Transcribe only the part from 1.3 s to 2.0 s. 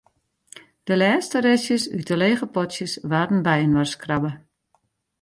restjes